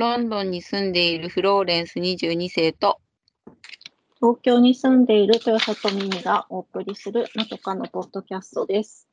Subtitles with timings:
[0.00, 3.02] ロンドンに住んでいるフローレンス22世と、
[4.14, 9.06] 東京に住んでいる豊里美美がお送りするなとかのポッドキャストです。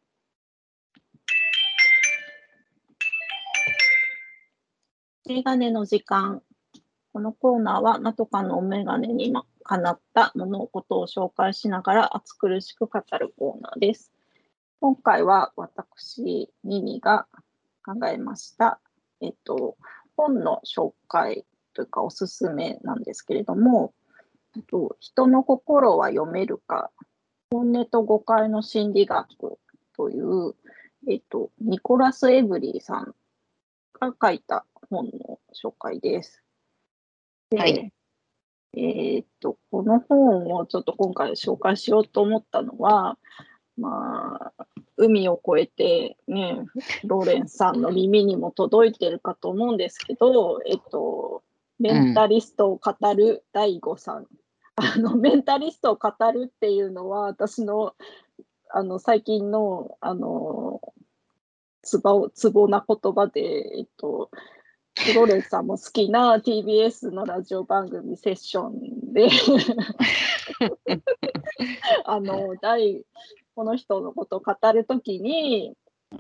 [5.28, 6.42] メガネの時間。
[7.12, 9.34] このコーナーは、なとかのおメガネに
[9.64, 14.14] かなった物事を紹介しながら暑苦しく語るコーナーです。
[14.80, 17.28] 今回は私、ミミが
[17.84, 18.80] 考えました。
[19.20, 19.76] えっと、
[20.18, 23.94] 本の紹介というかおすすめなんですけれども、
[24.68, 26.92] と人の心は読めるか、
[27.52, 29.28] 本音と誤解の心理学
[29.96, 30.56] という、
[31.08, 33.16] えっと、ニコラス・エブリーさん
[34.00, 36.44] が書いた本の紹介です。
[37.52, 37.92] ではい
[38.80, 43.18] えーっと、この本をちょっと今回紹介しようと思ったのは、
[43.76, 44.66] まあ、
[44.98, 46.66] 海を越えてね、
[47.06, 51.44] ローレンスさんの耳にも届いてるかと思うんですけど、えっと、
[51.80, 54.26] メンタリストを語る大悟さん。
[54.76, 57.96] あの、メンタリストを語るっていうのは、私の、
[58.70, 60.82] あの、最近の、あの、
[61.84, 63.42] つぼ、つぼな言葉で、
[63.78, 64.30] えっと、
[64.98, 69.30] フローレンスさんも好きな TBS のラジオ番組セッションで
[72.04, 73.06] あの大
[73.58, 75.74] この人のことを語るときに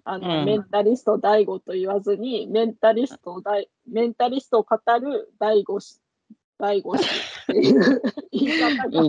[0.03, 6.01] あの、うんメンタリスト大悟と言わずにメンタリスト大メンタリストを語る大悟氏
[6.57, 8.01] 大悟氏っていう
[8.33, 9.05] 言い方がい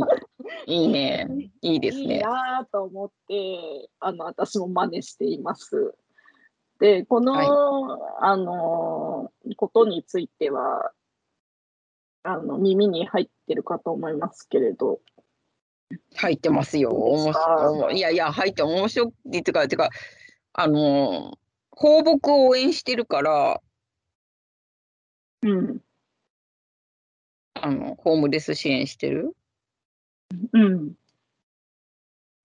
[0.67, 1.51] いいいね。
[1.63, 2.21] いいですいいね。
[2.21, 5.95] なぁと思って、あの、私も真似しています。
[6.79, 7.35] で、この、
[8.23, 10.93] あの、ことについては、
[12.23, 15.01] あの、耳に入ってるかと思いますけれど、
[16.17, 16.91] 入ってますよ。
[16.91, 17.97] 面か白い。
[17.97, 19.91] いやいや、入って面白いっていうか、てか、
[20.53, 21.39] あの、
[21.71, 23.61] 放牧を応援してるから、
[25.43, 25.81] うん、
[27.55, 29.37] あの、ホームレス支援してる？
[30.53, 30.93] うん、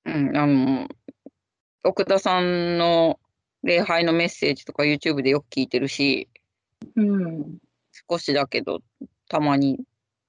[0.05, 0.87] うん、あの、
[1.83, 3.19] 奥田さんの
[3.63, 6.29] 礼拝のメッセージとか YouTube でよく聞いてるし、
[6.95, 7.57] うん、
[8.09, 8.81] 少しだけど、
[9.27, 9.79] たまに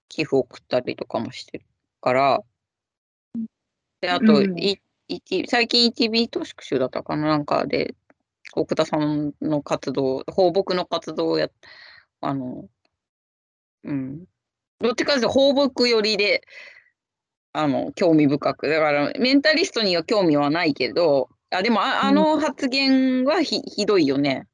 [0.09, 1.65] 寄付送ったりとかもしてる
[2.00, 2.41] から、
[4.04, 4.78] で、あと、うんい
[5.09, 7.94] いち最近 1B 都市集だったかななんかで、
[8.54, 11.48] 奥田さんの活動、放牧の活動をや、
[12.20, 12.66] あの、
[13.84, 14.25] うん。
[14.81, 16.43] どっちかというと放牧寄りで、
[17.54, 18.69] あの、興味深く。
[18.69, 24.47] だから、メンタリストには興味はないけど、あ、でも、ああの発言はひひどいよね。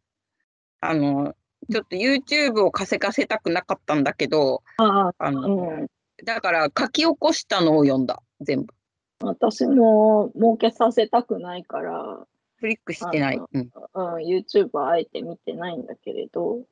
[0.81, 1.34] あの、
[1.71, 5.87] ちょっと YouTube を稼がせたくなかったんだけど、あ、の、うん。
[6.25, 8.75] だから書き起こしたのを読んだ、全部。
[9.23, 12.27] 私も儲けさせたくないから、
[12.59, 13.39] クリックしてない。
[13.39, 13.61] あうん。
[13.61, 16.65] うん、YouTube はあえて見てないんだけれど、うん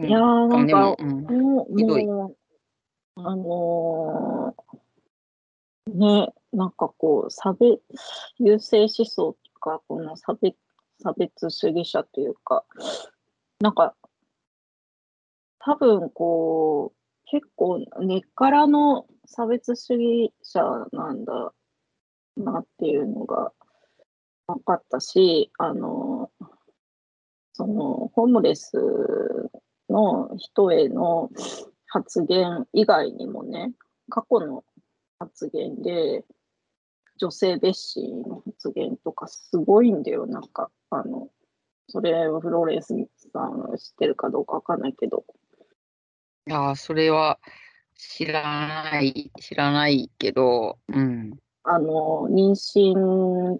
[0.00, 2.36] いやーなんかうんもう、もう、
[3.16, 7.80] あのーね、なんかこう、差別、
[8.38, 10.56] 優勢思想とか、この差別、
[11.02, 12.64] 差別主義者というか、
[13.60, 13.96] なんか、
[15.58, 20.60] 多分こう、結構根っからの差別主義者
[20.92, 21.52] なんだ
[22.36, 23.52] なっていうのが
[24.46, 26.30] 分かったし、あの、
[27.52, 28.72] その、ホームレス
[29.90, 31.30] の人への
[31.86, 33.72] 発言以外にもね、
[34.08, 34.64] 過去の
[35.18, 36.24] 発言で、
[37.18, 41.28] 女性蔑視の発言とかすごいんだよ、なんか、あの、
[41.88, 42.94] それをフローレンス
[43.32, 45.24] さん知ってるかどうかわかんないけど、
[46.50, 47.38] ああ、それは
[47.98, 51.36] 知らない、知らないけど、うん。
[51.64, 53.58] あの、妊娠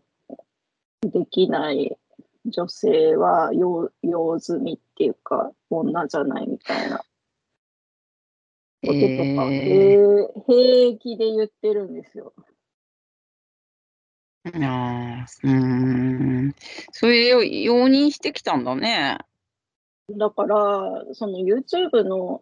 [1.01, 1.99] できない
[2.47, 7.03] 女性は用用済みっていうか、女じゃないみたいなこ
[8.81, 9.03] ととか、
[9.51, 12.33] えー、平平気で言ってるんですよ。
[14.45, 16.55] ああ、うーん。
[16.93, 19.19] それを容認してきたんだね。
[20.17, 22.41] だから、その YouTube の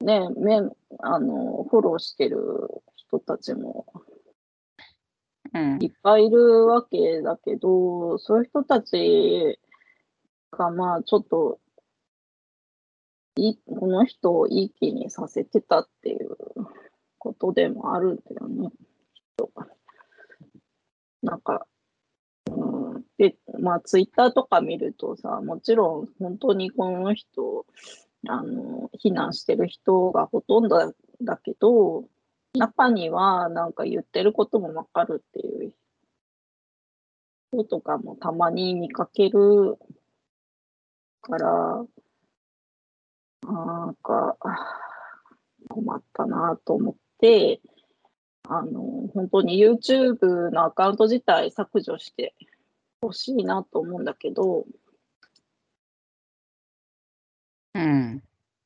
[0.00, 0.60] ね、め
[1.00, 2.38] あの、フォローしてる
[2.96, 3.86] 人たちも
[5.54, 5.78] うん。
[5.82, 9.58] いっぱいいるわけだけど、そういう人たち
[10.52, 11.58] が、まあ、ちょっと、
[13.36, 16.36] いいこの人をいい気にさせてたっていう
[17.18, 18.70] ことでもあるんだよね。
[21.22, 21.66] なんか、
[22.50, 27.64] うん、で、まあ、ツイッターとか見るとさ、もちろん本当にこの人、
[28.26, 30.92] あの、非難してる人がほとんどだ
[31.22, 32.04] だけど、
[32.54, 35.74] 中にはなんか言ってることもわかるっていう
[37.52, 39.78] 人とかもたまに見かける
[41.22, 41.84] から、
[43.46, 44.36] なんか、
[45.68, 47.60] 困ったなと思って、
[48.48, 52.34] あの、本当に YouTube のアカウント自体削除して
[53.00, 54.64] ほしいなと思うんだけど、
[57.78, 58.22] うん。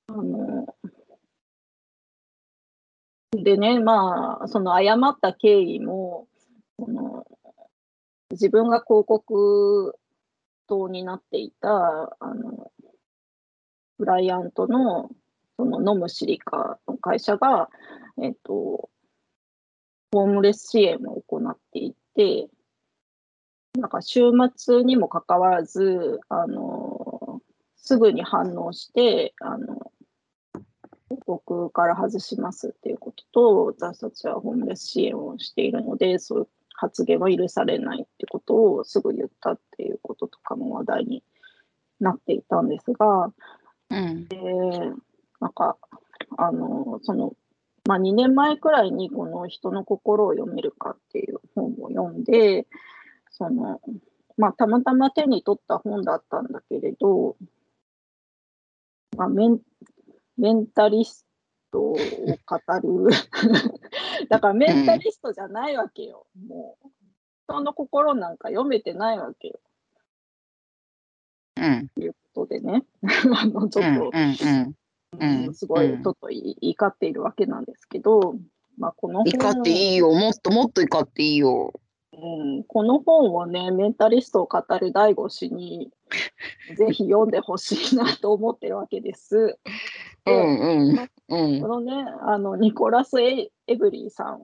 [0.09, 0.75] あの、
[3.33, 6.27] でね、まあ、その誤った経緯も、
[6.79, 7.27] その
[8.31, 9.95] 自分が広告
[10.67, 12.73] 塔になっていた、あの、
[13.99, 15.11] クライアントの、
[15.59, 17.69] その飲むシリカの会社が、
[18.23, 18.89] えっと、
[20.13, 22.49] ホームレス支援を行っていて、
[23.79, 26.92] なんか週末にもかかわらず、あの、
[27.83, 29.93] すぐに反応して、あの、
[31.09, 41.25] 広告から外しますっていうことと、私たちはホームレス支援をしているので、そういう発言は許されないってことをすぐ言ったっていうこととかも話題に
[42.01, 43.33] なっていたんですが、
[43.91, 44.29] うん。
[44.29, 44.39] で
[45.41, 45.77] なんか、
[46.39, 47.35] あの、その、
[47.85, 52.69] まあ、2年前くらいにこの人の心を読めるかっていう本を読んで、
[53.33, 53.81] その、
[54.37, 57.37] まあ、たまたま手に取った本だったんだけれど、
[59.17, 59.61] まあ、メン
[60.37, 61.27] メンタリス
[61.71, 63.11] トを語る。
[64.29, 66.27] だからメンタリストじゃないわけよ。
[66.47, 66.89] もう、
[67.47, 69.61] 人の心なんか読めてないわけよ。
[71.57, 71.89] うん。
[71.89, 72.85] ということでね、
[73.37, 74.75] あのちょっと、うん
[75.21, 78.35] うんすごいうんちょっと怒っているわけなんですけど、
[78.79, 80.11] まあ、この怒本っていいよ。
[80.11, 81.75] もっともっと怒っていいよ。
[82.13, 85.91] うん、この本をね、メンタリストを語る第五氏に
[86.77, 89.37] ぜひ読んでほしいなと思ってるわけです。
[89.37, 89.59] う
[90.25, 91.09] でんうん。
[91.29, 91.69] うんこ。
[91.69, 94.41] のね、あのニコラス・エエブリーさん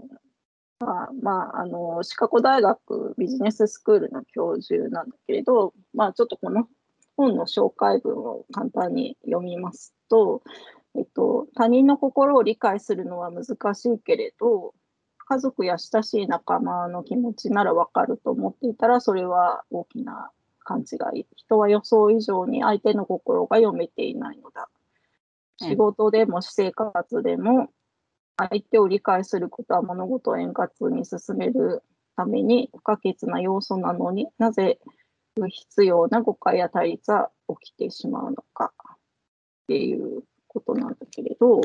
[0.81, 6.69] は、まあ、あのシカゴ大学ビジネススクールの教授なんだけれど、まあ、ちょっとこの
[7.17, 10.43] 本の紹介文を簡単に読みますと、
[10.94, 14.73] えっと、他人の心を理解するのは難しいけれど、
[15.28, 20.30] 家族や親しい仲間の気持ちならわかると思っていたら、それは大きな
[20.60, 21.26] 勘違い。
[21.36, 24.69] 人は予想以上に相手の心が読めていないのだ。
[24.72, 24.78] うん
[25.60, 27.69] 仕事でも私生活でも、
[28.36, 31.82] 相手を理解することは物事を円滑に進める
[32.16, 34.78] ために不可欠な要素なのになぜ
[35.34, 37.30] 不必要な誤解や対立は
[37.60, 38.96] 起きてしまうのかっ
[39.66, 41.60] ていうことなんだけれど、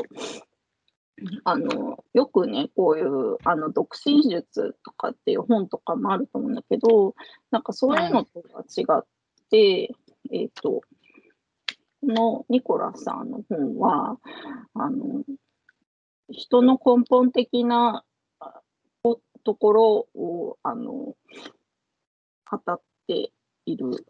[1.44, 7.14] あのよくね、こういうあの独身術とかっていう本とかもあると思うんだけど、
[7.50, 9.04] なんかそういうのとは違っ
[9.50, 9.94] て、
[10.32, 10.82] えっ、と、こ
[12.02, 14.18] のニコラスさんの本は、
[14.74, 15.22] あの
[16.30, 18.04] 人の根本的な
[18.40, 18.60] あ
[19.44, 21.16] ところをあの語
[22.72, 23.30] って
[23.66, 24.04] いる、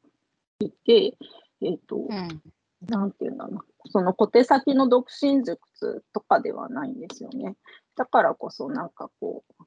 [0.61, 1.17] いて、
[1.61, 2.43] えっ、と、うん。
[2.89, 7.57] なんていうんだろうな、その小手先の独身術とかではないんですよね。
[7.97, 9.65] だからこそ、なんかこう、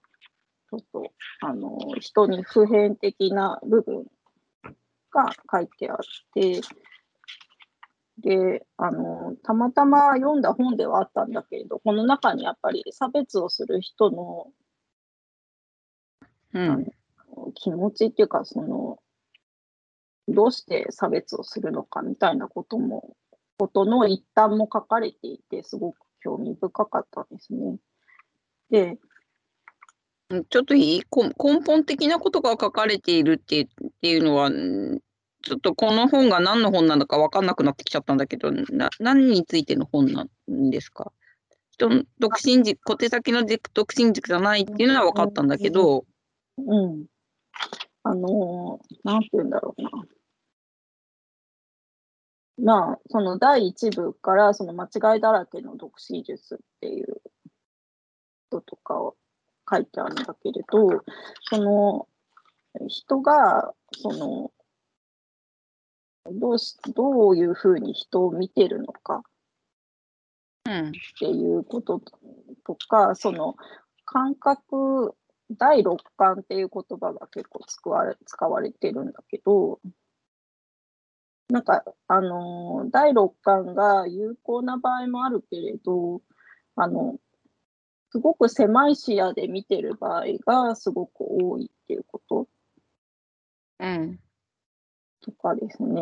[0.70, 1.12] ちょっと、
[1.42, 4.06] あの、人に普遍的な部分
[5.12, 5.98] が書いてあっ
[6.34, 6.62] て、
[8.18, 14.52] で、あの、たまたま読んだ本ではあったんだけれど、この中にやっぱり差別をする人の
[16.54, 16.86] うん。
[17.54, 19.00] 気持ちっていうか、その、
[20.28, 23.16] どうして差別をするのかみたいなことも、
[23.58, 27.78] ことの一端も書かれていて、すごく興味深かったですね。
[28.70, 28.98] で、
[30.50, 33.68] ちょっといい根本的なことが書かれているってっ
[34.02, 41.12] ていうのは、ちょっとこの本が何の本なのか分かんなくなってきちゃったんだけど、な何についての本なんですか？
[41.72, 46.06] 人の独身軸、小手先の軸独身軸じゃないっていうのは分かったんだけど、
[46.58, 47.06] うん。
[48.04, 49.90] あのーなんて言うんだろうな。
[52.68, 57.14] まあ、その第一部から、その間違いだらけの独身術っていう
[58.52, 59.16] こととかを
[59.72, 61.02] 書いてあるんだけれど、
[61.50, 62.10] その
[62.90, 64.52] 人が、その、
[66.30, 69.24] どうし、どういうふうに人を見てるのか
[70.66, 72.02] うん、っていうこと
[72.66, 73.56] とか、その
[74.04, 75.16] 感覚、
[75.52, 79.80] 第六感っていう言葉が結構使われ使われてるんだけど、
[81.50, 86.22] なんか、あのー第六感が有効な場合もあるけれど、
[86.76, 87.18] あの、
[88.12, 92.48] すごく狭い視野で見てる場合がすごく多いっていうこと？
[93.80, 94.20] うん。
[95.22, 96.02] とかですね。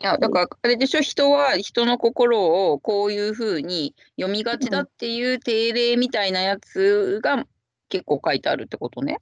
[0.00, 7.46] いや、だからあれでしょ、人は人の心をこういうふうに読みがちだっていう定例みたいなやつが
[7.88, 9.18] 結構書いてあるってことね。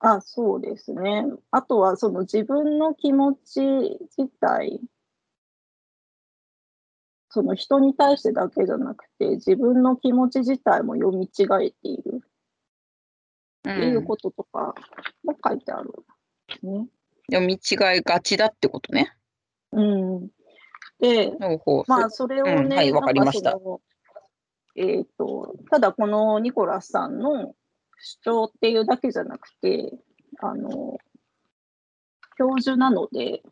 [0.00, 1.24] あ、そうですね。
[1.50, 3.60] あとは、その自分の気持ち
[4.16, 4.80] 自体
[7.30, 12.18] その人に対してだけじゃなくて、自分の気持ち自体も読み違えているう
[13.60, 14.74] っていうんこととか
[15.24, 15.92] も書いてある
[16.62, 16.88] ね。
[17.30, 19.12] 読み違いがちだってことね。
[19.72, 20.28] うん。
[20.98, 21.32] で、
[21.86, 23.56] まあ、それをね、うんはいわかりました
[24.74, 27.54] えっ、と、ただこのニコラスさんの
[28.00, 29.92] 主張っていうだけじゃなくて、
[30.40, 30.98] あの、
[32.36, 33.42] 教授なので、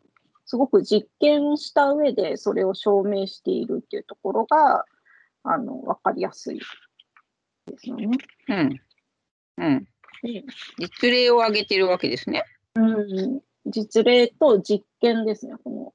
[0.45, 4.85] すごく実験をした上でそれを証明しているっていうところが、
[5.43, 6.59] あの、わかりやすい
[7.65, 8.09] ですよね。
[8.47, 8.81] うん。
[9.57, 9.87] うん。
[10.23, 10.43] で
[10.79, 12.43] 実例を挙げてるわけですね。
[12.75, 15.93] うん、実例と実験ですね、こ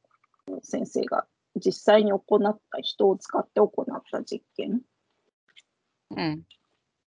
[0.48, 4.82] の先生が実際に行った、人を使って行った実験。
[6.10, 6.42] うん。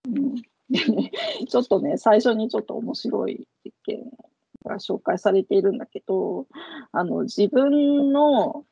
[0.07, 0.43] うん
[1.49, 4.11] ちょっとね、最初にちょっと面白い実験
[4.65, 6.47] が紹介されているんだけど、
[6.93, 8.65] あの自分の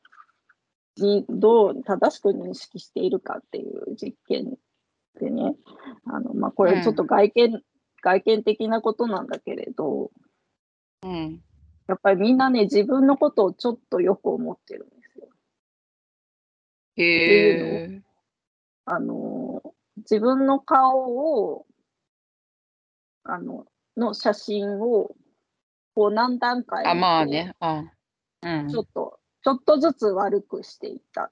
[0.97, 4.59] にどう正しく認識しているかっていう実験
[5.19, 5.55] でね、
[6.07, 7.63] あのまあ、これちょっと外見、
[8.03, 10.11] 外見的なことなんだけれど、
[11.03, 11.43] うん。
[11.89, 15.29] やっぱりみんなね、自分のことをちょっとよく思ってるんですよ。
[16.97, 18.03] へえ。
[18.85, 19.63] あの、
[19.97, 21.67] 自分の顔を、
[23.25, 25.15] あの、の写真を、
[25.95, 27.55] こう何段階あ、まあね。
[27.61, 27.85] あ
[28.43, 31.31] うんちょっと、ちょっとずつ悪くしていった。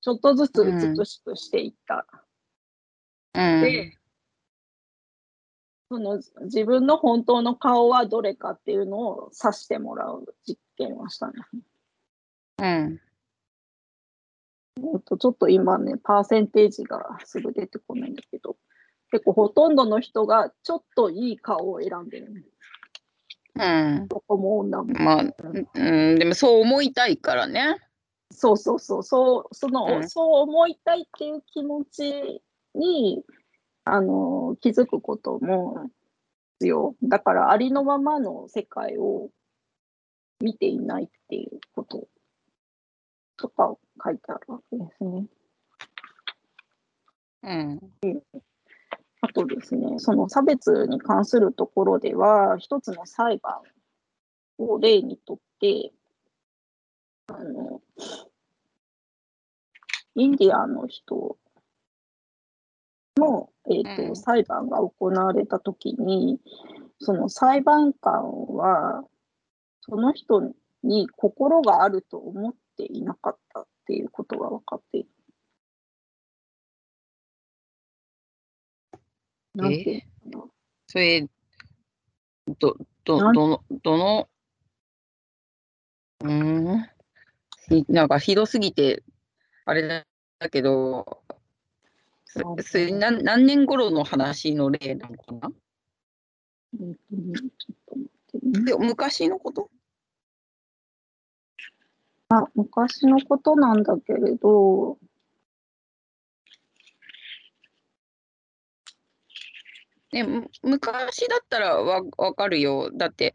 [0.00, 2.06] ちょっとずつ美しくしていった。
[3.34, 3.62] うん。
[3.62, 3.96] で、
[5.88, 11.56] その自分の本当の顔はどれかっていうのを指してもらう実験をしたんです。
[12.58, 13.00] うん。
[14.78, 18.56] えっと、ちょっと今ね、パーセンテージがすぐ出てこないんだけど、
[19.10, 22.44] 結構ほとんどの人がちょっといい顔を選んでるね。
[23.54, 24.02] うん。
[24.04, 24.92] 男も女も。
[24.94, 25.24] まあ、
[25.74, 27.76] うん、でもそう思いたいからね。
[28.30, 32.42] そうそうそう、そう、その、うんそう思いたいっていう気持ち
[32.74, 33.24] に、
[33.84, 35.88] あの、気づくことも
[36.58, 36.96] 必要。
[37.02, 39.30] だから、ありのままの世界を
[40.40, 42.08] 見ていないっていうこと
[43.36, 45.26] とかを書いてあるわけですね。
[47.44, 47.80] うん。
[49.28, 53.60] あとですね、その差別に関するところでは、一つの裁判
[54.58, 55.92] を例にとって、
[57.26, 57.82] あの、
[60.14, 61.36] インディアンの人
[63.16, 66.38] の、えーとうん裁判が行われたときに、
[67.00, 69.02] その裁判官は、
[69.80, 70.52] その人
[70.84, 75.08] に心があると思っていなかったっていうことが分かっている。
[79.56, 80.48] なんていうの？
[80.86, 81.26] それ、
[82.58, 84.28] ど、ど、どの、どの、
[86.20, 86.86] うーん、
[87.68, 89.02] ひなんかひどすぎて、
[89.64, 90.04] あれ
[90.38, 91.22] だけど、
[92.26, 95.50] それ何何年頃の話の例なのかな？
[98.64, 99.70] で昔のこと？
[102.28, 104.98] あ、昔のことなんだけれど、
[110.16, 112.90] ね、む昔だったらわわかるよ。
[112.92, 113.34] だって、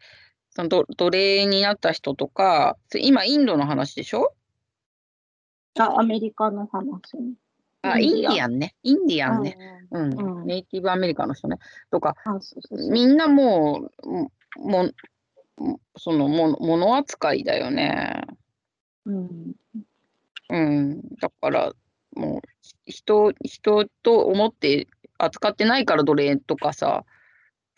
[0.49, 4.33] その奴奴隷になった人とか、今インドの話でしょ？
[5.79, 7.33] あ、アメリカの話ね。
[7.83, 8.75] あ、インディアンね。
[8.83, 9.57] インディアンね。
[9.91, 10.13] ううん。
[10.39, 11.57] うんネイティブアメリカの人ね。
[11.91, 12.91] とか、そうそうそう。
[12.91, 14.09] みんなもう、
[14.59, 14.89] も
[15.57, 18.21] もそのも物扱いだよね。
[19.05, 19.53] うん。
[20.49, 21.01] うん。
[21.21, 21.73] だから、
[22.15, 22.41] もう、
[22.85, 24.87] 人、人と思って
[25.23, 27.05] 扱ってないから奴隷とかさ、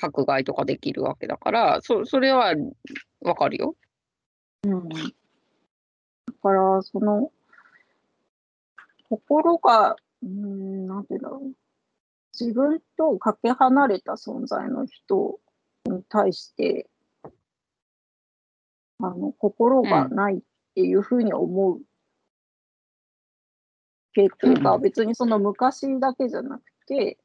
[0.02, 2.54] 迫害とかできるわけだから、そそれは
[3.22, 3.76] わかるよ。
[4.64, 4.90] うん。
[4.90, 4.96] だ
[6.42, 7.32] から、その、
[9.10, 11.54] 心が、うん、なんていうんだろう。
[12.40, 15.40] 自分とかけ離れた存在の人
[15.86, 16.90] に対して、
[19.00, 20.40] あの、心がないっ
[20.74, 21.82] ていうふうに思う
[24.16, 27.18] 傾向が別にその昔だけじゃなくて、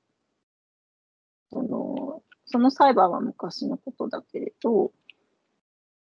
[1.52, 4.92] その、その裁判は昔のことだけれど、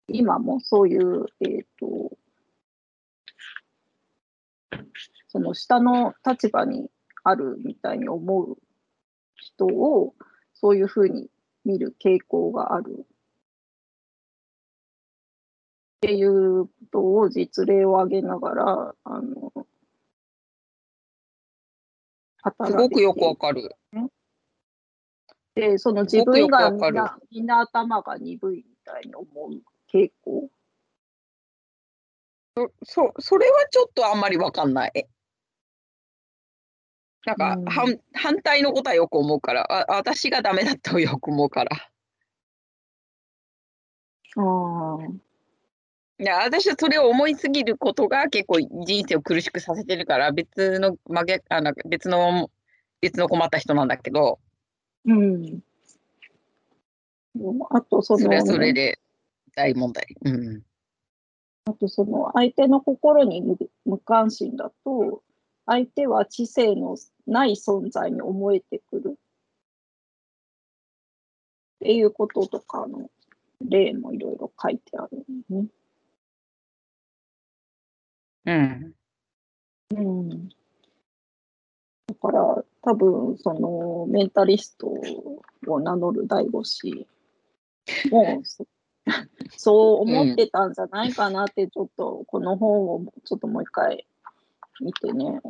[0.09, 2.17] 今もそういう、えっ、と、
[5.29, 6.91] その下の立場に
[7.25, 8.59] あるみたいに思う
[9.37, 10.15] 人を、
[10.55, 11.29] そういうふうに
[11.65, 13.07] 見る傾向がある。
[15.97, 19.53] っていうことを実例を挙げながら、あの、
[22.67, 23.71] すごくよくわかる。
[25.55, 29.61] で、その自分以外はみんな、みんな頭が鈍いみたいに思う
[29.93, 30.51] 傾向？
[32.55, 35.07] そそそれはちょっとあんまりわかんない。
[37.25, 41.77] なんか、うん反反対のことはよく思うから、あ私がダメだとよく思うから。
[44.37, 45.05] ああ。
[46.19, 52.51] いや、私はそれを思いすぎることが結構人生を苦しくさせてるから、別の真逆あの別の
[53.01, 54.39] 別の困った人なんだけど、
[55.05, 55.63] うん。
[57.71, 58.99] あとその、それはそれで
[59.55, 60.07] 大問題。
[60.25, 60.63] うん。
[61.65, 65.23] あとその相手の心に無無関心だと、
[65.67, 69.19] 相手は知性のない存在に思えてくる。
[71.83, 73.11] っていうこととかの
[73.61, 75.67] 例もいろいろ書いてあるよね。
[78.47, 78.95] うん。
[79.97, 80.01] う
[80.35, 80.49] ん。
[82.07, 84.89] だから多分そのメンタリスト
[85.69, 87.07] を名乗る大悟氏
[88.11, 88.67] もそ
[89.57, 94.07] そう思ってたんじゃないかなってちょっとこの本をちょっともう一回
[94.81, 95.41] 見てね、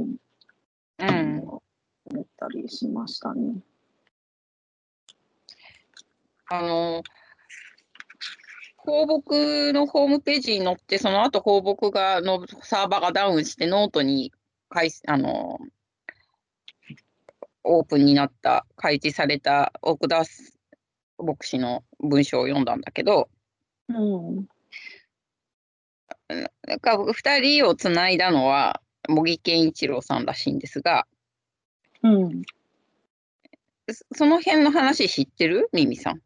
[0.99, 1.61] うん。
[2.05, 3.55] 思ったりしましたね。
[6.49, 7.03] あの、
[8.77, 14.33] 抱樸のホームページに載って、その後抱樸がのサーバーがダウンして、ノートに
[15.07, 15.59] あの
[17.65, 20.25] オープンになった、開示された奥田
[21.19, 23.29] 牧師の文章を読んだんだけど、
[23.89, 24.49] うん。
[26.67, 31.07] なんか2人をつないだのは茂木健一郎さんらしいんですが、
[32.03, 32.43] うん。
[33.91, 35.69] そその辺の話知ってる？
[35.73, 36.21] ミミさん。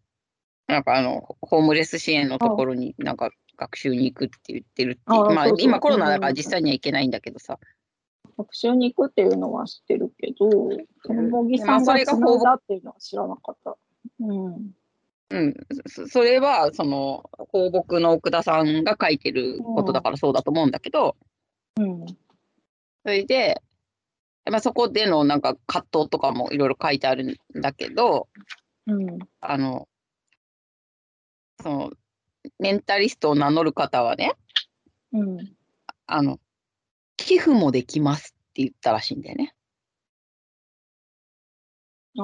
[0.69, 7.59] なんかあの、ホームレス支援のところになんか学習に行くって言ってるってまあ今コロナだからうん実際には行けないんだけどさ。
[8.39, 10.51] 学習に行くっていうのは知ってるけど、
[11.05, 12.13] その茂木さんがつないだ
[12.55, 13.77] っていうのは知らなかった。
[14.21, 14.71] うん。
[15.29, 15.55] うん、
[15.89, 21.17] そそれはその放牧の奥田さんが書いてることだからそうだと思うんだけど、
[21.79, 22.07] うん。
[22.07, 22.17] そ
[23.09, 23.61] れで、
[24.51, 28.29] まあ、そこでのなんか葛藤とかもいろいろ書いてあるんだけど、
[28.87, 29.19] うん。
[29.41, 29.89] あの、
[31.63, 31.91] その、
[32.61, 34.33] メンタリストを名乗る方はね、
[35.13, 35.57] うん。
[36.07, 36.39] あの、
[37.17, 39.55] 寄付もできますって言ったらしいんだよね。
[42.19, 42.23] あ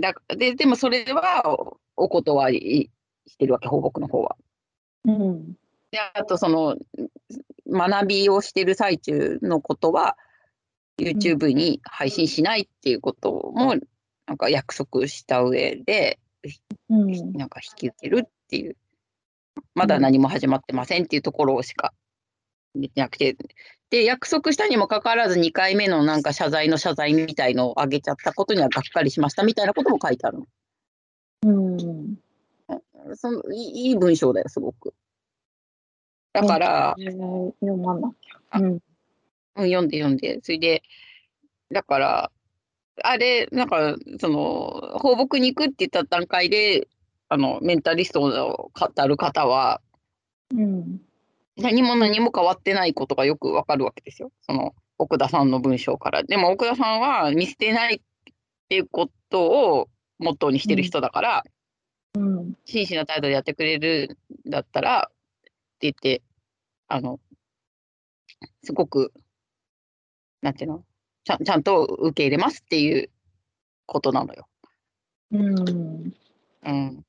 [0.00, 2.90] だででもそれはおお断り
[3.26, 4.36] してるわけ、放牧の方は。
[5.04, 5.52] うん。
[5.90, 6.76] であとその
[7.66, 10.16] 学びをしてる最中のことは
[10.98, 13.74] YouTube に配信しないっていうことも
[14.26, 16.18] なんか約束した上で
[16.88, 17.32] うん。
[17.32, 18.76] なんか引き受けるっていう
[19.74, 21.92] まだ何も始まってませんっていうところしか
[22.74, 23.36] 出てなくて
[23.90, 30.46] で約束したにもかかわらず2回目のなんか謝罪の謝罪みたいのをあげちゃったことにはがっかりしましたみたいなことも書いてあるの。
[31.46, 32.16] うん。
[33.14, 34.92] そのいいいい文章だよすごく。
[36.32, 38.58] だから、えー読まなきゃ。
[38.58, 38.64] うん。
[38.66, 38.80] うん、
[39.56, 40.82] 読んで読んで、それで、
[41.72, 42.30] だから、
[43.02, 46.86] あれ、なんか、その、放牧に行くって言った段階で、
[47.28, 49.80] あの、メンタリストを語る方は、
[50.50, 51.00] うん。
[51.56, 54.32] 何も何も変わってないことがよくわかるわけですよ。
[54.42, 56.22] その、奥田さんの文章から。
[56.22, 58.00] でも、奥田さんは見捨てないっ
[58.68, 59.44] ていうこと
[59.80, 59.88] を
[60.18, 61.44] モットーにしてる人だから、
[62.14, 62.54] うん。
[62.64, 65.12] 真摯な態度でやってくれるんだったら、っ
[65.44, 66.22] て言って、
[66.88, 67.20] あの、
[68.62, 69.12] すごく、
[70.40, 70.84] なんていうの？
[71.24, 73.10] ちゃんちゃんと受け入れますっていう
[73.86, 74.46] ことなのよ。
[75.32, 76.12] うん。
[76.64, 77.04] うん。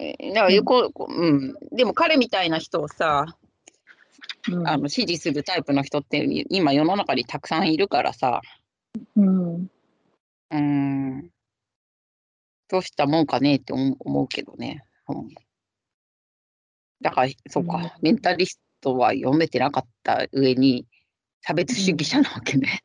[0.00, 3.26] えーだからよこ、こうん、でも彼みたいな人をさ、
[4.50, 4.68] うん。
[4.68, 8.40] あの支持するタイプの人って今世の中にたくさんいるからさ、
[9.16, 9.70] うん。
[10.50, 11.30] うん、
[12.68, 14.84] どうしたもんかねって思うけどね。
[15.08, 15.28] うん、
[17.00, 20.86] だから、そうか、うんメンタリストは読めてなかった上に、
[21.42, 22.82] 差別主義者なわけね。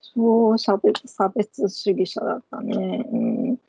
[0.00, 3.04] そう、差別、差別主義者だったね。
[3.10, 3.60] うん。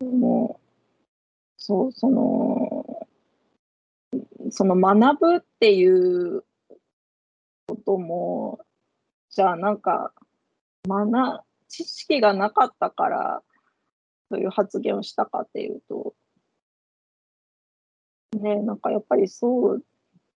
[0.00, 0.20] うん。
[0.20, 0.69] もう、
[1.60, 3.06] そう、その、
[4.50, 6.42] その学ぶっていう
[7.68, 8.60] ことも、
[9.28, 10.12] じゃあなんか、
[10.88, 13.42] 学、知識がなかったから、
[14.30, 16.14] そういう発言をしたかっていうと、
[18.40, 19.84] ね、なんかやっぱりそう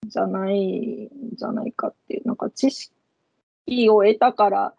[0.05, 4.75] じゃないんじゃないかっていう、なんか知識を得たから、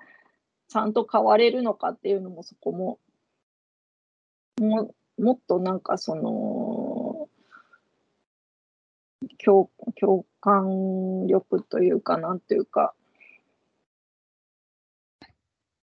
[0.68, 3.00] ちゃんと変われるのかっていうのもそこも、
[4.60, 7.30] ももっとなんかその、
[9.44, 12.94] 共共感力というか、なんていうか、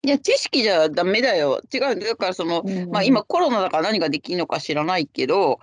[0.05, 1.61] いや、知識じゃダメだよ。
[1.73, 1.99] 違う。
[1.99, 5.59] だからその、うんまあ今コロナだから何ができるのか知らないけど、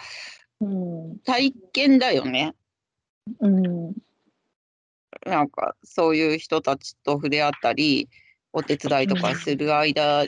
[0.61, 2.55] うん、体験だよね。
[3.41, 3.93] うん、
[5.27, 8.09] なんかそういう人たちと触れ合ったり、
[8.53, 10.25] お手伝いとかする間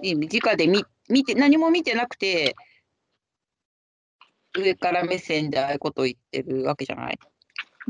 [0.00, 2.56] に、直で見見て、何も見てなくて、
[4.56, 7.18] 上から目線でああいうことを言ってるわけじゃない。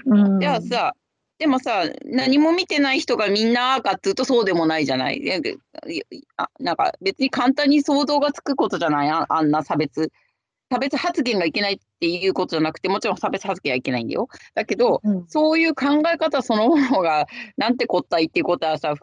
[0.07, 0.92] うんじゃあさ、
[1.38, 5.20] でもさ、何も見てない人がみんなかっていうとそうでもないじゃない。
[6.61, 9.11] なんか別に簡単に想像がつくことじゃない？
[9.11, 10.11] ああんな差別。
[10.70, 14.29] 差別発言がいけないっていうことじゃなくて、もちろん差別発言はいけないんだよ。
[14.55, 17.27] だけど、うんそういう考え方そのものが
[17.59, 18.94] なんてこったいっていうことはさ、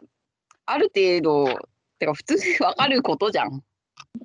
[0.66, 1.60] ある程度、
[2.00, 3.62] てか普通にわかることじゃん。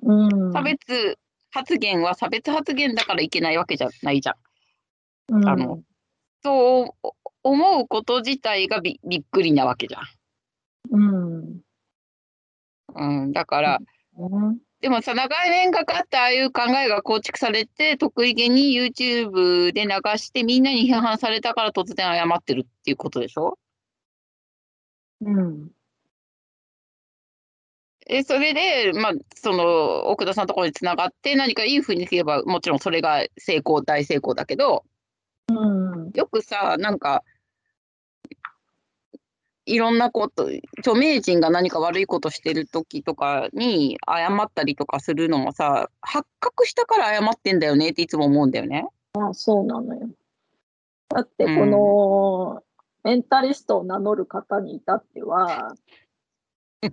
[0.02, 1.18] うん差別
[1.56, 5.36] 発言は差別発言だからいけないわけじゃないじゃん。
[5.36, 5.48] うん。
[5.48, 5.80] あの
[6.42, 7.10] そう
[7.42, 10.00] 思うこと自体がびびっくりなわけじゃ
[10.90, 11.38] うん。
[11.40, 11.60] ん。
[12.94, 13.78] うん、だから、
[14.16, 14.58] うん。
[14.80, 23.58] でもさ、長年かかってああいう考えが構築されて、得意げに YouTube で流して、みんなに批判されたから突然謝ってるっていうことでしょ？
[25.22, 25.70] うん
[28.08, 34.84] えそれで、まあ、その奥田さんのところにつながって、何かいいふうにすれば、もちろんそれが成功、大成功だけど、
[35.48, 37.24] うんよくさ、なんか、
[39.64, 48.86] いろんなこと、著名人が何か悪いことしてる時とかに謝ったりとかするのもさ、発覚したから謝ってんだよねっていつも思うんだよね。
[49.14, 50.08] あそうなのよ。
[51.08, 52.62] だってこの
[53.02, 55.74] メンタリストを名乗る方に至っては、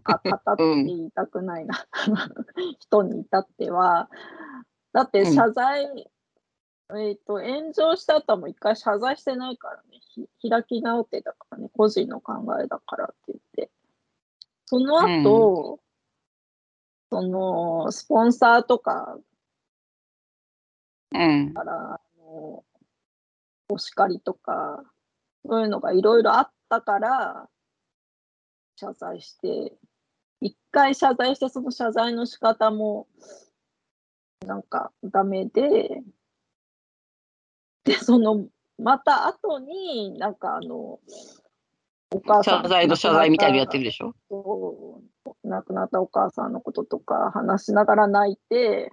[0.03, 1.85] あ方って言いたくないな、
[2.79, 4.09] 人に至っては、
[4.91, 6.09] だって謝罪、
[6.95, 13.71] えっ、と、炎上した後も一回謝罪してないからね、ひ開き直ってだからね、個人の考えだからって言って。
[14.65, 15.79] その後、
[17.09, 19.17] その、スポンサーとか
[21.13, 21.53] うん。
[21.53, 22.63] から、あの、
[23.69, 24.83] お叱りとか、
[25.45, 27.49] そういうのがいろいろあったから、
[28.83, 29.73] 謝罪して、
[30.41, 33.07] 一回謝罪して、その謝罪の仕方も、
[34.45, 36.03] なんかダメで、
[37.85, 38.45] で、その、
[38.77, 40.99] また後に、なんかあの、
[42.11, 44.13] お母さん謝罪と謝罪みたいなのやってるでしょ？
[45.43, 48.91] 亡くなったお母さんのこととか話しながら泣いて、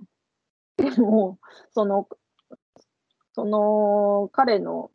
[0.77, 1.39] でも、
[1.73, 2.09] その、
[3.33, 4.91] その彼の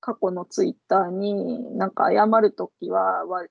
[0.00, 3.44] 過去のツイッターに、なんか謝るときは、わ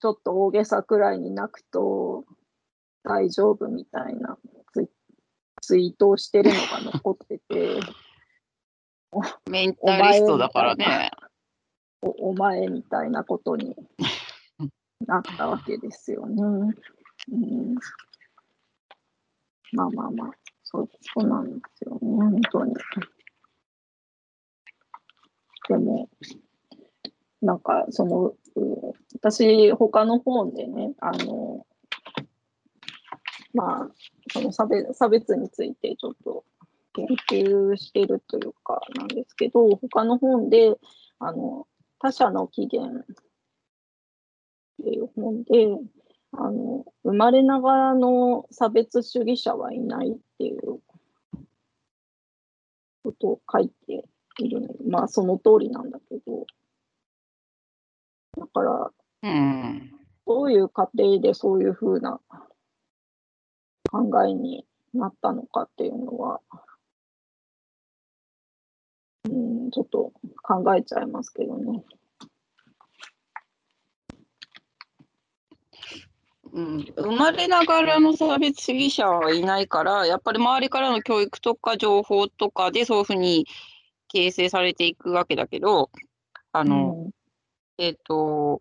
[0.00, 2.24] ちょっと大げさくらいに泣くと
[3.04, 4.38] 大丈夫みたいな
[4.72, 4.88] ツイ
[5.60, 7.80] ツイートをしてるのが残ってて、
[9.50, 11.10] メンタリストだからね。
[12.02, 13.76] おお前みたいなことに
[15.06, 16.42] なったわけですよね。
[17.30, 17.74] うん、
[19.72, 20.30] まあまあまあ、
[20.62, 22.74] そうそうなんですよね、本当に。
[25.68, 26.08] でも、
[27.42, 31.66] なんか、その、う私、他の本でね、あの、
[33.54, 33.88] まあ、
[34.32, 36.44] その差別差別についてちょっと
[36.92, 40.76] 研究してるというかなんですけど、他の本で、
[41.18, 41.66] あの、
[41.98, 43.04] 他者の起源っ
[44.84, 45.66] ていう本で、
[46.32, 50.80] あの、生まれながらの差別主義者はいないっていう
[53.02, 54.04] ことを書いて
[54.38, 56.19] いるので、まあその通りなんだけど、
[58.52, 58.90] から、
[59.22, 59.92] うん。
[60.26, 62.20] どういう過程でそういうふうな
[63.90, 66.40] 考えになったのかっていうのは、
[69.28, 71.82] うん、ちょっと考えちゃいますけどね。
[76.52, 83.46] うん、生まれながらの差別主義者はいないから、やっぱり周りからの教育とか情報とかでそういうふうに
[84.08, 85.90] 形成されていくわけだけど、
[86.52, 86.99] あの、
[87.80, 88.60] えっ、と、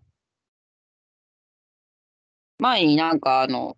[2.58, 3.76] 前になんかあの、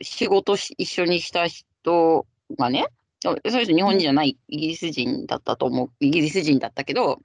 [0.00, 2.24] 仕事し一緒にした人
[2.56, 2.86] がね、
[3.20, 7.22] そその人日本人じゃないイギリス人だったと思う、イギリス人だったけど、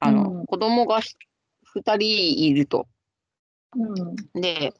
[0.00, 1.14] あの、うん子供がひ
[1.76, 2.88] 2人いると。
[3.76, 4.40] うん。
[4.40, 4.74] で、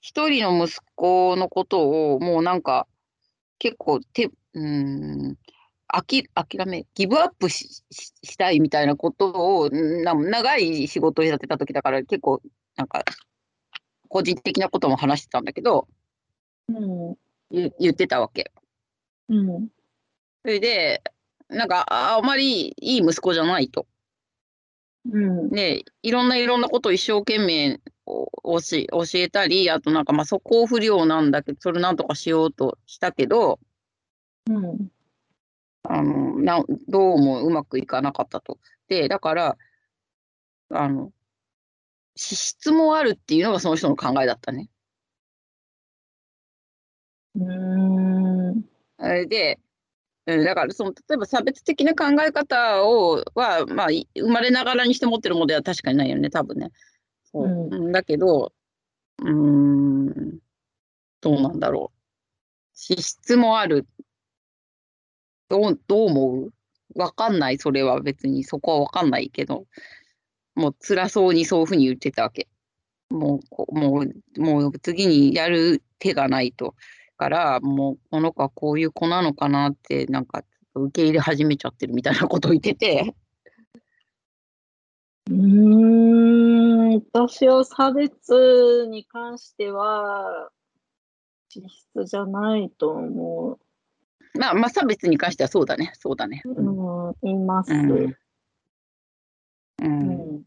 [0.00, 2.88] 一人の息子のことをもうなんか
[3.60, 5.38] 結構て、うーん、
[5.88, 12.42] あき諦め、ギブアップしししたいみたいなことをな長い仕事をやってた時だから結構
[12.76, 13.04] なんか
[14.08, 15.88] 個人的なことも話してたんだけど、
[16.68, 17.16] うん。
[17.50, 18.52] 言言ってたわけ。
[19.28, 19.68] うん。
[20.42, 21.02] それで、
[21.48, 23.86] なんかああまりいい息子じゃないと。
[25.10, 25.50] うん。
[25.50, 33.58] で、いろんないろんなことを一生懸命お教え教えたり、あとなんかまあ素行不良なんだけど、それなんとかしようとしたけど、
[34.48, 34.90] うん。
[35.90, 38.58] あのなどうもうまくいかなかったと。
[38.88, 39.56] で、だから、
[40.70, 41.12] あの、
[42.14, 44.68] 資質もあるっていうのがその人の考えだったね。
[47.36, 48.64] うーん。
[48.98, 49.58] あれで、
[50.26, 56.70] うん、だからその例えば差別的な考え方をは、まあ、い生まれながらにして持ってるものでは確かにないよね多分ね。
[57.32, 58.52] そううんうんだけど
[59.20, 60.38] うーん
[61.20, 61.98] どうなんだろう。
[62.74, 63.86] 資質もある。
[65.48, 66.52] どうどう思う？
[66.96, 69.66] わかんないそれは別にそこはわかんないけど
[70.54, 72.48] もう辛そうにそういうふうに言ってたわけ。
[73.10, 76.74] もうもうもう次にやる手がないと。
[77.16, 83.12] からもうこの子はこういう子なのかなってなんか受け入れ始めちゃってるみたいなことを言ってて。
[85.28, 90.50] うーん、私は差別に関しては、
[91.48, 93.58] 資質じゃないと思う
[94.34, 96.42] まあまあ差別に関してはそうだねそうだね。
[96.44, 96.50] う。
[96.50, 97.72] うんうん、います。
[97.72, 98.16] うんう
[99.80, 100.44] うんん。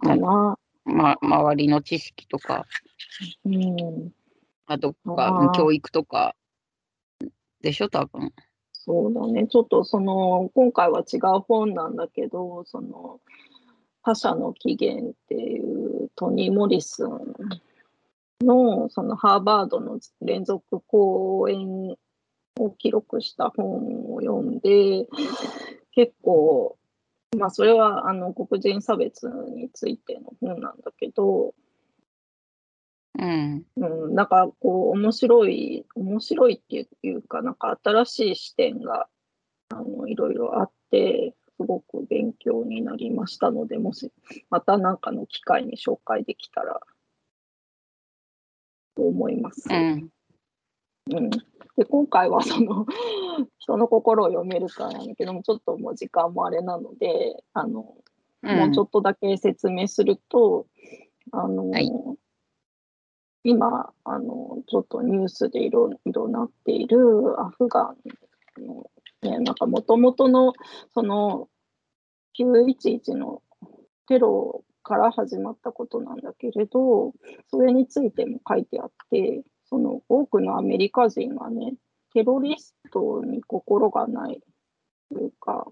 [0.00, 0.58] かな。
[0.84, 2.66] ま、周りの知識とか
[3.44, 4.12] うん。
[4.66, 6.34] あとあかー教育とか
[7.60, 8.32] でしょ多分。
[8.72, 9.46] そうだね。
[9.46, 13.20] ちょっとその、今回は違う本なんだけど、その、
[14.02, 17.10] 他者の起源っていうトニー・モリスン
[18.40, 21.96] の、そのハーバードの連続講演
[22.58, 25.06] を記録した本を読んで、
[25.92, 26.76] 結構、
[27.36, 31.54] まあそれはあの黒人差別についての本なんだけど、
[33.18, 39.08] うんうん、なんかこう面白い面白いっていうかなんか新しい視点が
[39.70, 44.10] あのいろいろあってすごく勉強になりましたのでもし
[44.48, 46.80] また何かの機会に紹介できたら
[48.96, 49.64] と思います。
[49.70, 50.10] うん
[51.12, 52.86] うん、で今回はその
[53.58, 57.94] 人の心を読めるかなんだけどもちょっともう時間もあれなのであの
[58.42, 58.56] うん。
[58.56, 60.66] もうちょっとだけ説明すると、
[61.32, 61.90] あの、はい。
[63.42, 67.94] 今、あの、ちょっとニュースでいろいろなっているアフガ
[68.58, 68.90] ンの、
[69.22, 70.52] ね、なんかもともとの、
[70.92, 71.48] その、
[72.38, 73.42] 911の
[74.06, 77.12] テロから始まったことなんだけれど、
[77.50, 81.74] それについても書いてあって、その多くのアメリカ人がね、
[82.12, 84.42] テロリストに心がない
[85.12, 85.66] というか、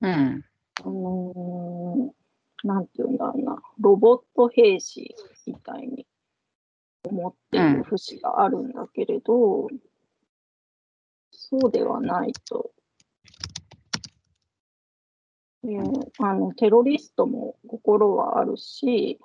[0.00, 2.22] うんあのー
[2.64, 5.14] なんていうんだろうな、ロボット兵士
[5.46, 6.06] みたいに
[7.04, 9.68] 思っている節があるんだけれど、
[11.32, 12.70] そうではないと。
[15.64, 15.78] で
[16.18, 19.18] あのテロリストも心はあるし、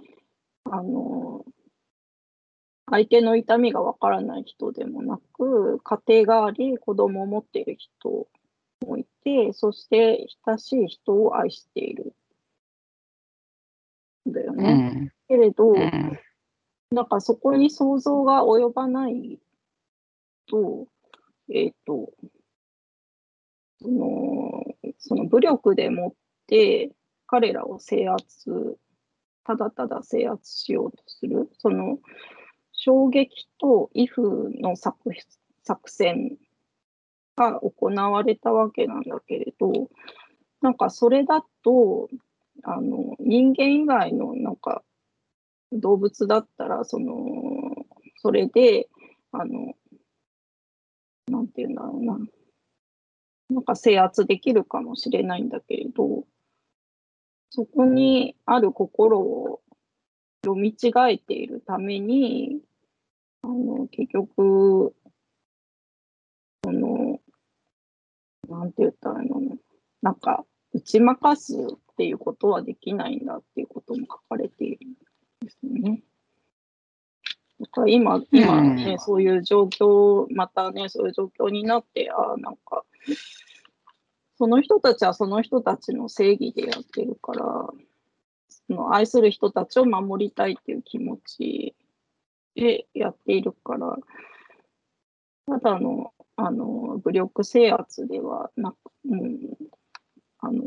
[0.63, 1.45] あの
[2.89, 8.27] 相手の痛みがわからない人でもなく、家庭があり、子供を持っている人
[8.85, 12.13] もいて、そして親しい人を愛している。
[14.25, 14.73] だようね。
[14.73, 16.19] んけれど、うん
[16.89, 19.39] なんかそこに想像が及ばない
[20.49, 20.87] と、
[21.53, 22.13] えっ、と、
[23.81, 24.63] その、
[24.97, 26.13] その武力でもっ
[26.47, 26.91] て
[27.25, 28.77] 彼らを制圧、
[29.43, 31.99] ただただ制圧しようとする、その
[32.87, 34.23] 衝撃と威風
[34.61, 35.11] の作
[35.61, 36.37] 作戦
[37.35, 39.89] が行われたわけなんだけれど、
[40.61, 42.07] なんかそれだと、
[42.63, 44.83] あの人間以外のなんか
[45.73, 47.13] 動物だったら、その、
[48.21, 48.87] それで、
[49.33, 49.73] あの、
[51.27, 52.17] なんていうんだろうな、
[53.49, 56.23] なんか制圧できるかもしれないんだけれど、
[57.49, 59.59] そこにある心を
[60.45, 62.56] 読み違えているために、
[63.47, 64.93] あの、結局、
[66.65, 67.21] その、
[68.49, 69.57] なんて言ったらいいのね、
[70.01, 74.93] なんか、打ち負かすっていうことはできないんだっていうことも書かれているん
[75.39, 76.03] ですよね。
[77.61, 82.83] だから今、今ね、うんそういう状況、またね、そういう状況になって、ああ、なんか、
[84.37, 87.69] その人たちはその人たちの正義でやってるから、
[88.49, 91.75] その愛する人たちを守りたいっていう気持ち
[92.57, 93.95] でやっているから、
[95.45, 98.75] ただの、あの、武力制圧ではなく、
[99.09, 99.37] うん、
[100.39, 100.63] あの、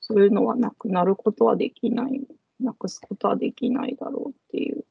[0.00, 2.20] そういうのはなくなることはできない、
[2.60, 4.84] なくすことはできないだろうっていう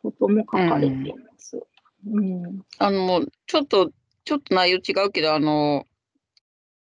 [0.00, 1.60] ことも書かれています。
[2.08, 2.62] うん。
[2.78, 3.90] あのちょっと
[4.24, 5.84] ちょっと内容違うけどあの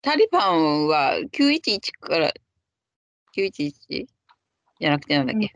[0.02, 2.32] タリバンは911から
[3.36, 5.54] 911じゃなくてなんだっけ、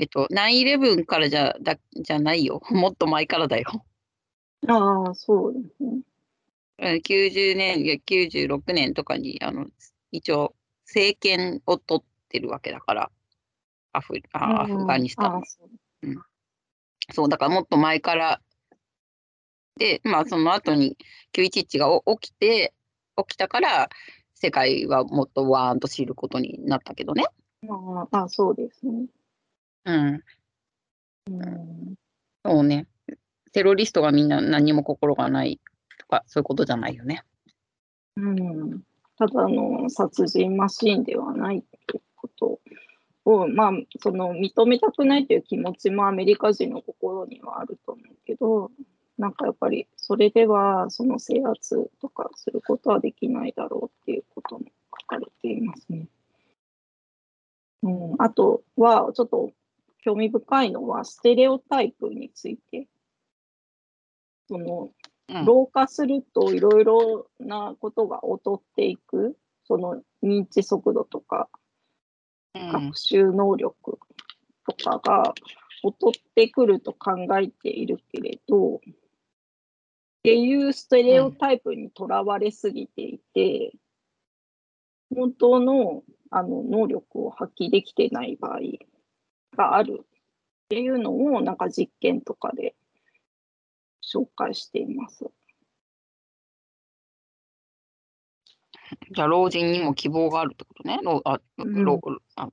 [0.00, 3.84] えっと9-11からじゃだじゃないよ もっと前からだよ。
[4.66, 5.90] ああ、そうですね。
[5.90, 6.02] うん
[6.78, 9.66] 90年いや96年とかにあの
[10.10, 10.54] 一応
[10.86, 13.10] 政権を取ってるわけだから、
[13.92, 15.70] アフあアフガニスタンのあそう
[17.12, 18.40] そう、だからもっと前から、
[19.76, 20.96] で、まあその後に
[21.32, 22.72] 911がお起きて、
[23.16, 23.90] 起きたから、
[24.34, 27.24] 世界はもっとわーんと知ることになったけどね。
[27.68, 29.06] ああ、そうですね。
[29.84, 30.22] うん。
[31.30, 31.94] うん、
[32.44, 32.86] そうね。
[33.52, 35.60] テロリストがみんな何にも心がない
[35.98, 37.24] とか、そういうことじゃないよね。
[38.16, 38.82] うん、
[39.16, 42.60] ただの殺人マシーンではないっていうこと
[43.24, 48.70] を、まあ、その認めたくないという気持ちもアメリカ人の心にはあると思うけど、
[49.18, 54.64] なんかやっぱりそれではその制圧とかすることはできないだろうっていうことも
[55.00, 56.08] 書かれていますね。
[57.82, 59.50] うん、あとはちょっと
[60.02, 62.88] 興味深いのはステレオタイプについて。
[64.48, 64.90] その
[65.28, 65.44] うん。
[65.44, 71.48] 老化するといろいろなことが劣っていく、その認知速度とか
[72.54, 73.98] うん学習能力
[74.66, 75.34] とかが
[75.84, 78.80] 劣ってくると考えているけれど、っ
[80.22, 83.72] ていうステレオタイプにとらわれすぎていて、
[85.14, 88.60] 本当のあの能力を発揮できてない場合
[89.60, 90.06] があるっ
[90.70, 92.74] ていうのをなんか実験とかで
[94.02, 95.26] 紹介しています。
[99.12, 100.98] じゃあ老人にも希望があるってことね。
[101.02, 102.00] 老あうん老
[102.36, 102.48] あ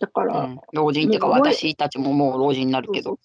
[0.00, 3.18] だから、うん、老人っていうか私たちももう老人になるけど。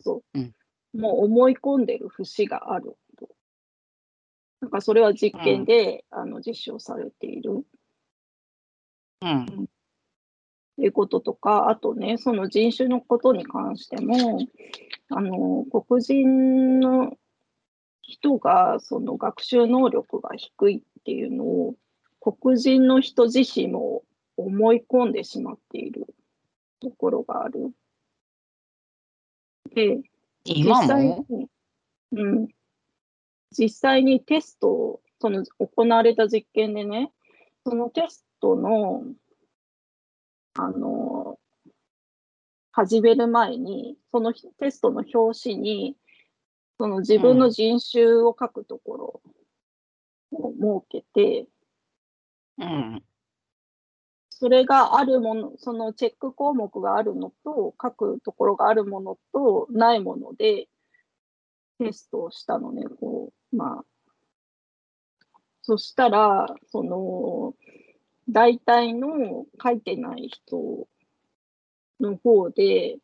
[0.93, 3.29] もう思い込んでる節があると。
[4.61, 7.63] なんかそれは実験で、あの実証されている
[9.21, 9.67] うん。
[10.77, 14.39] ということとか、あとね、その人種のことに関しても、
[15.09, 17.17] あの黒人の
[18.01, 21.75] 人がその学習能力が低いっていうのを
[22.19, 24.03] 黒人の人自身も
[24.37, 26.05] 思い込んでしまっている
[26.79, 27.71] ところがある。
[29.73, 29.99] で、
[30.45, 31.49] 今実際もに、
[32.13, 32.47] うん、
[33.51, 37.11] 実際にテストを、その行われた実験でね、
[37.65, 39.03] そのテストの、
[40.57, 41.39] あの、
[42.71, 45.97] 始める前に、そのテストの表紙に、
[46.77, 49.21] その自分の人種を書くところ
[50.31, 51.47] を設けて、
[52.57, 53.03] うん。
[54.29, 60.67] それがあるもの、そのチェック項目があるのと、書くところがあるものとないもので
[61.79, 63.85] テストをしたのね、こう、まあ。
[65.61, 67.53] そしたら、その、
[68.29, 70.87] 大体の書いてない人
[71.99, 72.97] の方で、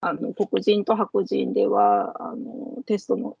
[0.00, 3.38] あの、黒人と白人では、あの、テストの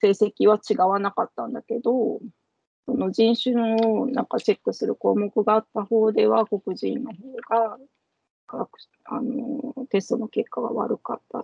[0.00, 2.20] 成績は違わなかったんだけど、
[2.86, 7.12] その人種のなんかチェックする項目があった方では、黒人の
[7.48, 7.78] 方が
[9.04, 11.38] あのテストの結果が悪かった。
[11.38, 11.42] っ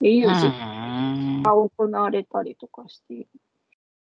[0.00, 3.28] ていう実が行われたりとかしている。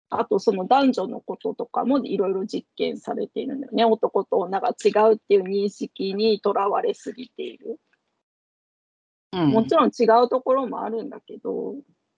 [0.09, 3.85] あと、その男女のこととかもいろいろ実験されているんだよね。
[3.85, 7.81] 男と女が違うっていう認識にとらわれすぎている。
[9.33, 9.49] うん。
[9.51, 11.75] もちろん違うところもあるんだけど、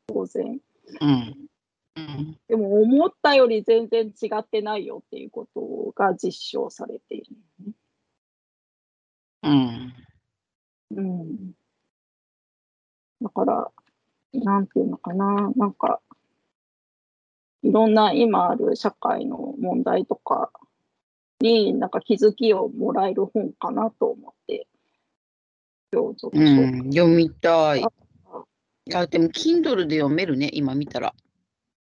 [0.07, 0.61] 当然。
[1.01, 1.49] うん。
[1.97, 2.39] うん。
[2.47, 7.37] でも思ったより全然違ってないよっていうことが実証されている。
[9.43, 9.95] うん。
[10.91, 11.53] うん。
[13.23, 13.71] だから、
[14.35, 16.01] なんていうのかな、なんか、
[17.63, 20.51] いろんな今ある社会の問題とか
[21.41, 24.67] に、なんか気づきをもらえる本かなと思って、
[25.93, 26.93] 今日ちょっとうん。
[26.93, 27.81] 読みたい。
[27.81, 27.91] いあ
[28.87, 31.15] や、でも、Kindle で読めるね、今見たら。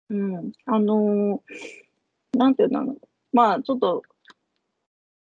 [0.09, 1.91] うん、あのー
[2.37, 2.95] なんていうの、
[3.33, 4.03] まあちょっと、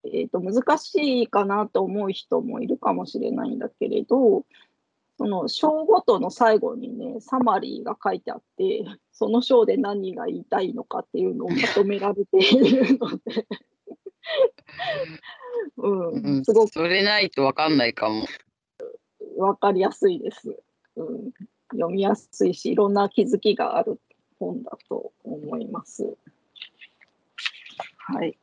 [0.04, 4.46] えっ、と、難しいかなと思う人もいるかもしれないんだけれど、
[5.22, 13.46] その章ごとの最後にね、サマリーが書いてあって、その章で何が言いたいのかっていうのをまとめられているので、
[15.78, 16.44] う、うんん。
[16.46, 18.26] すごくそれないとわかんないかも。
[19.38, 20.60] わかりやすいです、
[20.96, 21.32] うん。
[21.74, 24.00] 読みやすいし、いろんな気づきがある
[24.40, 26.18] 本だと思います。
[27.98, 28.36] はい。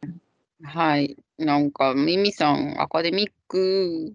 [0.62, 1.16] はい。
[1.39, 4.14] なんか、ミミさん、アカデミック、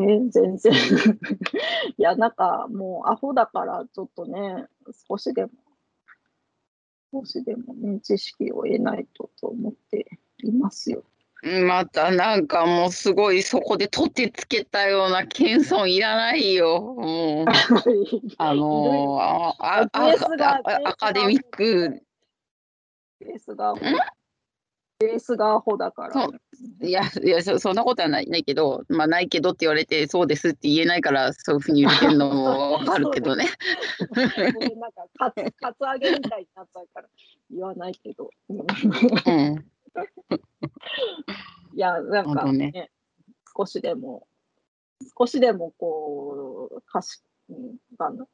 [0.00, 0.72] ね、全然。
[1.98, 4.66] いや、なんかもうアホだから、ちょっとね、
[5.08, 5.52] 少しでも、
[7.12, 11.04] 少しでもね、知識を得ないとと思っていますよ。
[11.42, 16.80] またなんかもうすごいそこで取ってつけたような謙遜いらないよ。
[16.80, 17.46] もう、
[18.36, 19.86] あのア
[20.96, 22.02] カデミック
[23.20, 23.74] ベースが。
[24.98, 26.28] ベースがアホだから。
[26.82, 33.46] いや、いやそ、そんなことはないないけど、まあ、ないけどって言われて、そうですって言えないから、そういうふうに言ってるのも わかるけどね。
[34.10, 37.08] なんかカツ、カツアゲみたいになっちゃうから
[37.50, 38.30] 言わないけど。
[38.48, 38.66] うんうん。
[41.74, 42.90] いや、なんかねね、
[43.56, 44.26] 少しでも、
[45.18, 48.28] 少しでもこう、かし、うんあの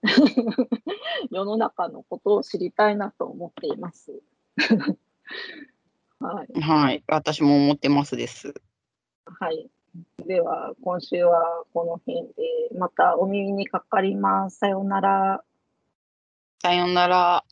[1.30, 4.12] 世の中のことを知りたいなと思っています。
[6.20, 6.60] はい。
[6.60, 7.04] はい。
[7.08, 8.54] 私も思ってますです。
[9.24, 9.68] はい。
[10.26, 14.58] では、今週はこの辺で、またお耳にかかります。
[14.58, 15.44] さようなら。
[16.62, 17.44] さようなら。